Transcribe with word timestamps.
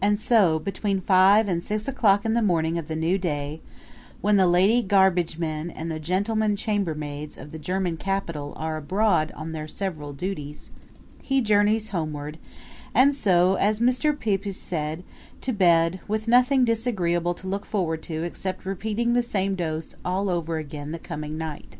And 0.00 0.16
so, 0.16 0.60
between 0.60 1.00
five 1.00 1.48
and 1.48 1.64
six 1.64 1.88
o'clock 1.88 2.24
in 2.24 2.34
the 2.34 2.40
morning 2.40 2.78
of 2.78 2.86
the 2.86 2.94
new 2.94 3.18
day, 3.18 3.60
when 4.20 4.36
the 4.36 4.46
lady 4.46 4.80
garbagemen 4.80 5.72
and 5.72 5.90
the 5.90 5.98
gentlemen 5.98 6.54
chambermaids 6.54 7.36
of 7.36 7.50
the 7.50 7.58
German 7.58 7.96
capital 7.96 8.52
are 8.54 8.76
abroad 8.76 9.32
on 9.34 9.50
their 9.50 9.66
several 9.66 10.12
duties, 10.12 10.70
he 11.20 11.40
journeys 11.40 11.88
homeward, 11.88 12.38
and 12.94 13.12
so, 13.12 13.54
as 13.54 13.80
Mr. 13.80 14.16
Pepys 14.16 14.56
says, 14.56 15.00
to 15.40 15.52
bed, 15.52 15.98
with 16.06 16.28
nothing 16.28 16.64
disagreeable 16.64 17.34
to 17.34 17.48
look 17.48 17.66
forward 17.66 18.04
to 18.04 18.22
except 18.22 18.64
repeating 18.64 19.14
the 19.14 19.20
same 19.20 19.56
dose 19.56 19.96
all 20.04 20.30
over 20.30 20.58
again 20.58 20.92
the 20.92 20.98
coming 21.00 21.36
night. 21.36 21.76